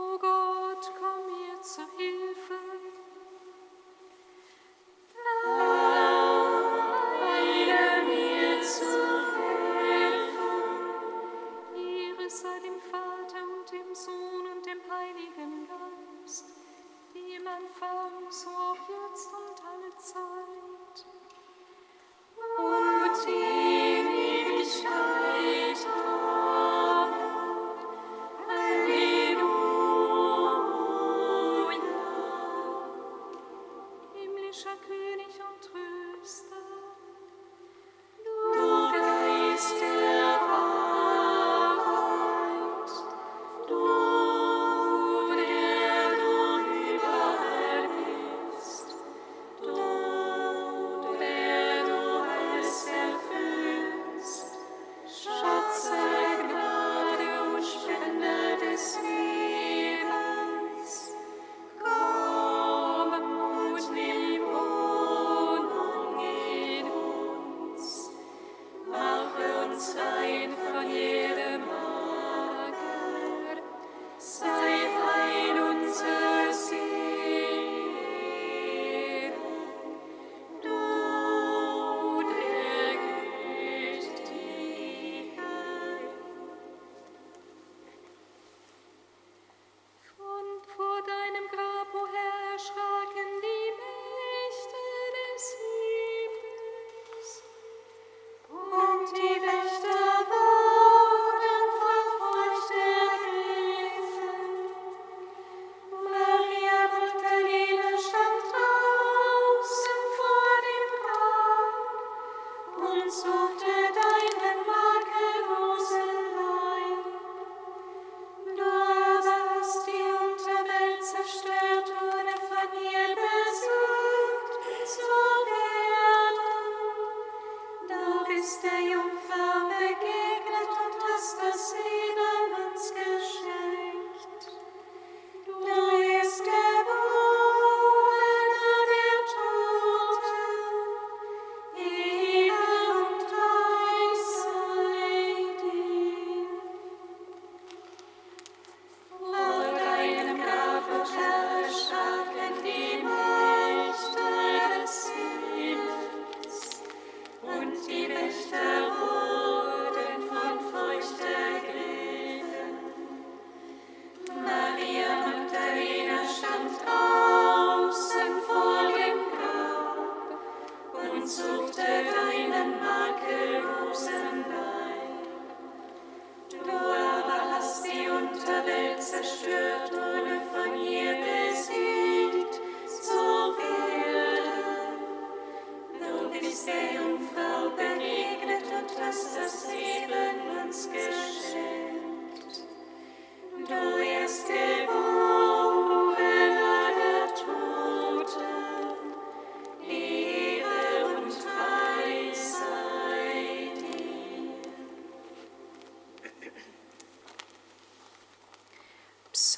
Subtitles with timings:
[0.00, 0.37] O Gott,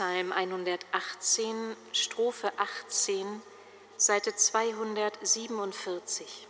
[0.00, 3.42] Psalm 118, Strophe 18,
[3.98, 6.49] Seite 247.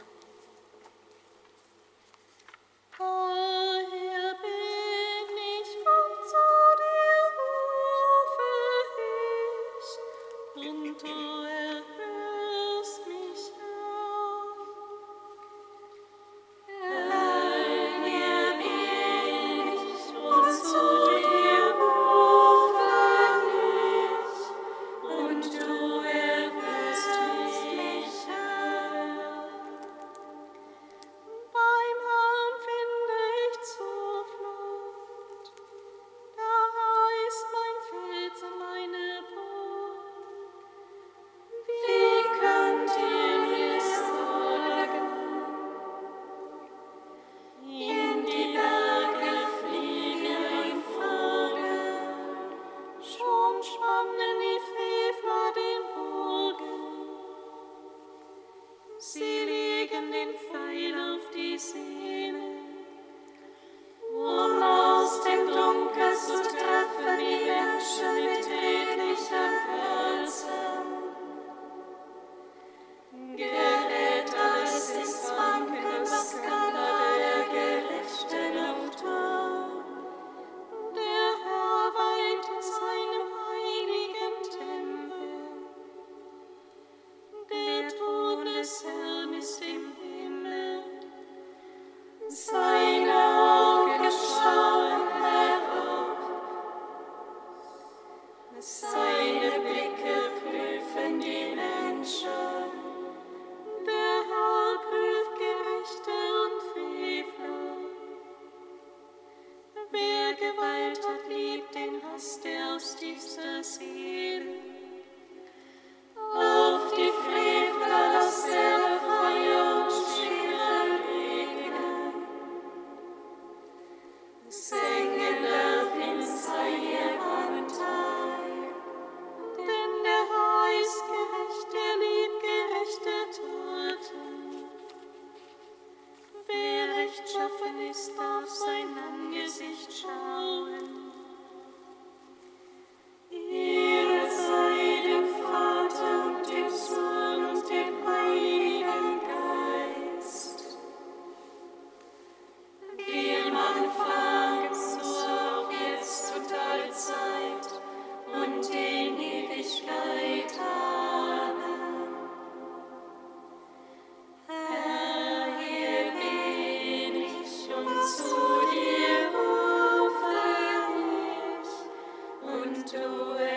[172.87, 173.50] to it.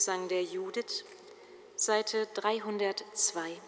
[0.00, 1.04] Lobgesang der Judith,
[1.76, 3.60] Seite 302.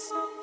[0.00, 0.39] So.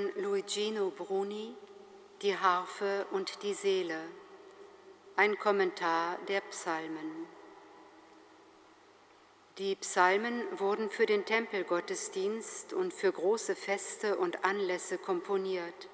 [0.00, 1.54] Von Luigino Bruni
[2.22, 3.98] Die Harfe und die Seele.
[5.16, 7.26] Ein Kommentar der Psalmen.
[9.58, 15.88] Die Psalmen wurden für den Tempelgottesdienst und für große Feste und Anlässe komponiert,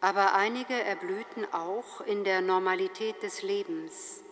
[0.00, 4.22] aber einige erblühten auch in der Normalität des Lebens,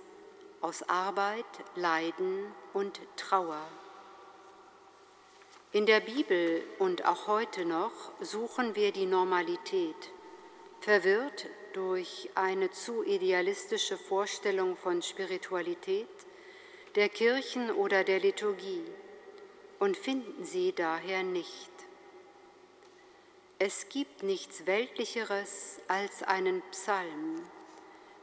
[0.60, 1.44] aus Arbeit,
[1.76, 3.62] Leiden und Trauer.
[5.76, 7.92] In der Bibel und auch heute noch
[8.22, 10.10] suchen wir die Normalität,
[10.80, 16.08] verwirrt durch eine zu idealistische Vorstellung von Spiritualität,
[16.94, 18.84] der Kirchen oder der Liturgie
[19.78, 21.72] und finden sie daher nicht.
[23.58, 27.42] Es gibt nichts Weltlicheres als einen Psalm,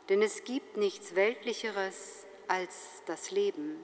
[0.09, 3.75] denn es gibt nichts Weltlicheres als das Leben.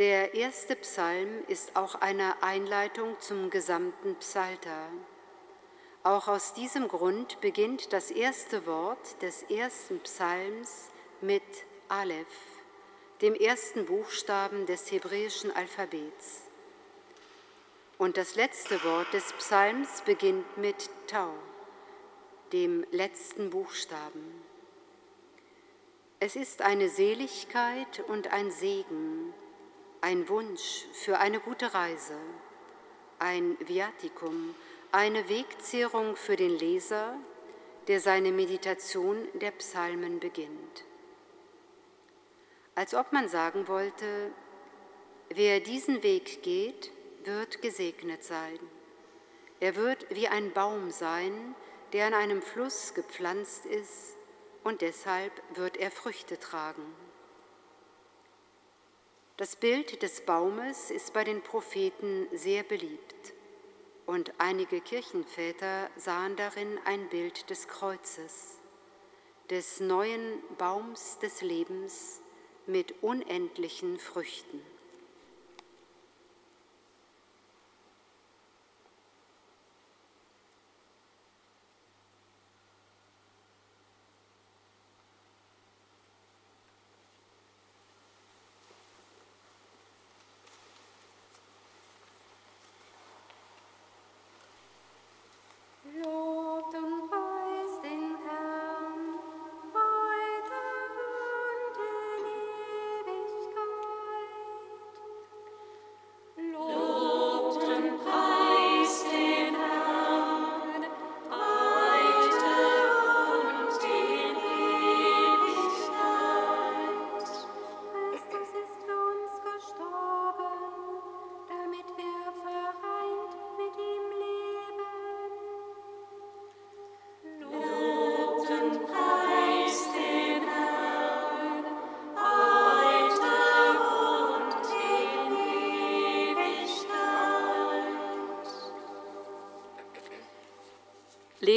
[0.00, 4.88] Der erste Psalm ist auch eine Einleitung zum gesamten Psalter.
[6.04, 10.88] Auch aus diesem Grund beginnt das erste Wort des ersten Psalms
[11.20, 11.42] mit
[11.90, 12.24] Aleph,
[13.20, 16.44] dem ersten Buchstaben des hebräischen Alphabets.
[17.98, 21.34] Und das letzte Wort des Psalms beginnt mit Tau,
[22.54, 24.42] dem letzten Buchstaben.
[26.20, 29.34] Es ist eine Seligkeit und ein Segen,
[30.00, 32.16] ein Wunsch für eine gute Reise,
[33.18, 34.54] ein Viaticum,
[34.92, 37.16] eine Wegzehrung für den Leser,
[37.86, 40.84] der seine Meditation der Psalmen beginnt.
[42.74, 44.30] Als ob man sagen wollte,
[45.28, 46.92] wer diesen Weg geht,
[47.24, 48.58] wird gesegnet sein.
[49.60, 51.54] Er wird wie ein Baum sein,
[51.92, 54.16] der an einem Fluss gepflanzt ist,
[54.62, 56.84] und deshalb wird er Früchte tragen.
[59.40, 63.32] Das Bild des Baumes ist bei den Propheten sehr beliebt
[64.04, 68.58] und einige Kirchenväter sahen darin ein Bild des Kreuzes,
[69.48, 72.20] des neuen Baums des Lebens
[72.66, 74.60] mit unendlichen Früchten.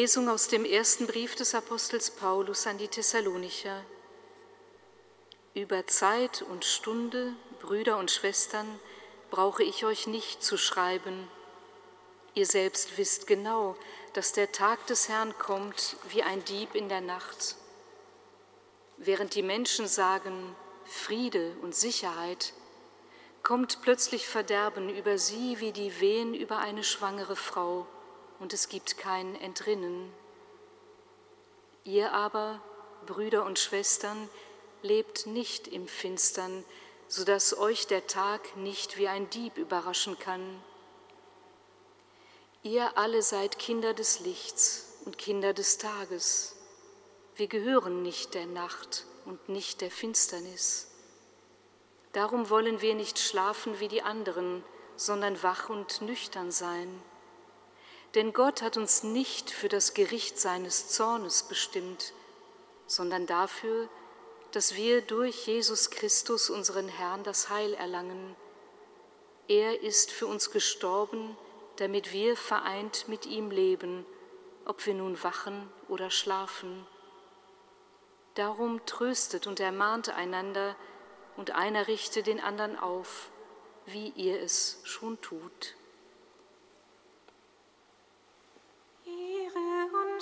[0.04, 3.86] Lesung aus dem ersten Brief des Apostels Paulus an die Thessalonicher.
[5.54, 8.68] Über Zeit und Stunde, Brüder und Schwestern,
[9.32, 11.30] brauche ich euch nicht zu schreiben.
[12.34, 13.78] Ihr selbst wisst genau,
[14.12, 17.56] dass der Tag des Herrn kommt wie ein Dieb in der Nacht.
[18.98, 22.52] Während die Menschen sagen Friede und Sicherheit,
[23.42, 27.88] kommt plötzlich Verderben über sie wie die Wehen über eine schwangere Frau,
[28.40, 30.12] und es gibt kein Entrinnen.
[31.84, 32.62] Ihr aber,
[33.06, 34.30] Brüder und Schwestern,
[34.82, 36.64] lebt nicht im Finstern,
[37.08, 40.64] so dass euch der Tag nicht wie ein Dieb überraschen kann.
[42.64, 46.56] Ihr alle seid Kinder des Lichts und Kinder des Tages.
[47.36, 50.90] Wir gehören nicht der Nacht und nicht der Finsternis.
[52.14, 54.64] Darum wollen wir nicht schlafen wie die anderen,
[54.96, 57.02] sondern wach und nüchtern sein.
[58.16, 62.14] Denn Gott hat uns nicht für das Gericht seines Zornes bestimmt,
[62.86, 63.90] sondern dafür,
[64.52, 68.36] dass wir durch Jesus Christus, unseren Herrn, das Heil erlangen.
[69.48, 71.36] Er ist für uns gestorben,
[71.78, 74.06] damit wir vereint mit ihm leben,
[74.66, 76.86] ob wir nun wachen oder schlafen.
[78.36, 80.76] Darum tröstet und ermahnt einander,
[81.36, 83.32] und einer richte den anderen auf,
[83.88, 85.76] wie ihr es schon tut.
[89.06, 89.42] Ehre und Preis sei dir, unserem Herrn und Gott.
[89.44, 90.13] Ehre und Preis sei dir, unserem Herrn und Gott.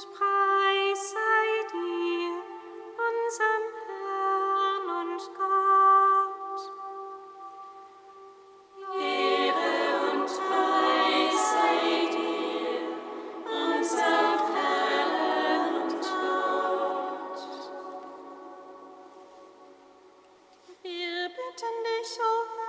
[20.83, 22.60] Wir bitten dich, o Herr,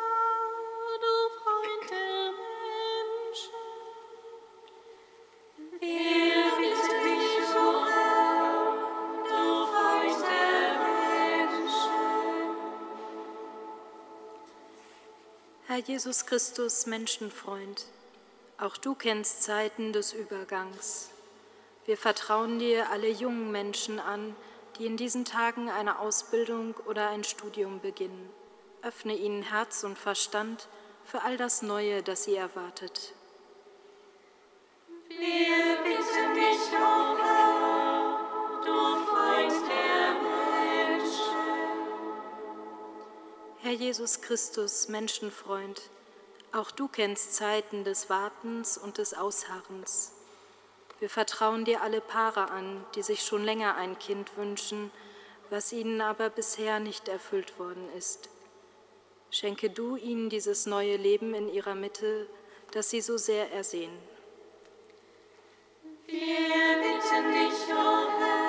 [15.87, 17.87] Jesus Christus, Menschenfreund,
[18.57, 21.11] auch du kennst Zeiten des Übergangs.
[21.87, 24.37] Wir vertrauen dir alle jungen Menschen an,
[24.79, 28.31] die in diesen Tagen eine Ausbildung oder ein Studium beginnen.
[28.83, 30.69] Öffne ihnen Herz und Verstand
[31.05, 33.15] für all das Neue, das sie erwartet.
[43.73, 45.81] Herr Jesus Christus, Menschenfreund,
[46.53, 50.13] auch du kennst Zeiten des Wartens und des Ausharrens.
[51.01, 54.91] Wir vertrauen dir alle Paare an, die sich schon länger ein Kind wünschen,
[55.49, 58.29] was ihnen aber bisher nicht erfüllt worden ist.
[59.31, 62.29] Schenke du ihnen dieses neue Leben in ihrer Mitte,
[62.73, 63.99] das sie so sehr ersehen.
[66.07, 66.19] Wir
[66.77, 68.42] bitten dich, o Herr,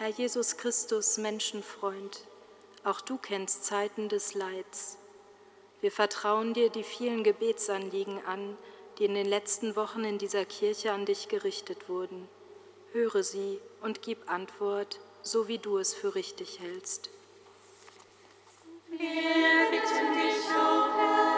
[0.00, 2.22] Herr Jesus Christus, Menschenfreund,
[2.84, 4.96] auch du kennst Zeiten des Leids.
[5.82, 8.56] Wir vertrauen dir die vielen Gebetsanliegen an,
[8.96, 12.26] die in den letzten Wochen in dieser Kirche an dich gerichtet wurden.
[12.92, 17.10] Höre sie und gib Antwort, so wie du es für richtig hältst.
[18.88, 18.98] Wir
[19.70, 21.29] bitten dich, o Herr,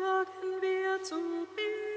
[0.00, 1.16] wagen wir zu
[1.56, 1.87] beten.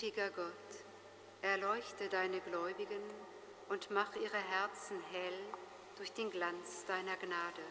[0.00, 0.54] Gütiger Gott,
[1.42, 3.02] erleuchte deine Gläubigen
[3.68, 5.38] und mach ihre Herzen hell
[5.96, 7.62] durch den Glanz deiner Gnade.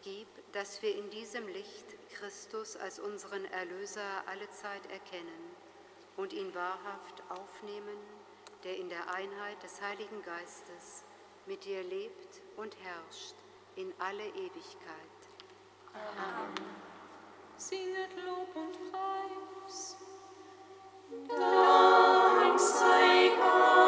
[0.00, 5.50] Gib, dass wir in diesem Licht Christus als unseren Erlöser allezeit erkennen
[6.16, 7.98] und ihn wahrhaft aufnehmen,
[8.64, 11.04] der in der Einheit des Heiligen Geistes
[11.44, 13.34] mit dir lebt und herrscht
[13.76, 15.20] in alle Ewigkeit.
[15.92, 16.54] Amen.
[17.58, 20.01] Singet Lob und Preis.
[21.28, 23.81] Dein long Gott.